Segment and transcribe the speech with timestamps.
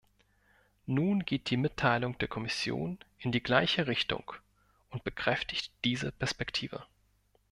[0.87, 4.33] Nun geht die Mitteilung der Kommission in die gleiche Richtung
[4.89, 6.83] und bekräftigt diese Perspektive.